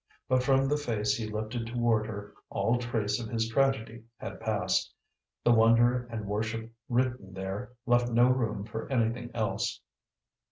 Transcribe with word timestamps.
But 0.27 0.41
from 0.41 0.67
the 0.67 0.77
face 0.77 1.15
he 1.15 1.27
lifted 1.29 1.67
toward 1.67 2.07
her 2.07 2.33
all 2.49 2.79
trace 2.79 3.19
of 3.21 3.29
his 3.29 3.47
tragedy 3.47 4.03
had 4.17 4.39
passed: 4.39 4.91
the 5.43 5.51
wonder 5.51 6.07
and 6.09 6.25
worship 6.25 6.71
written 6.89 7.33
there 7.35 7.73
left 7.85 8.09
no 8.11 8.27
room 8.29 8.63
for 8.65 8.91
anything 8.91 9.29
else. 9.35 9.79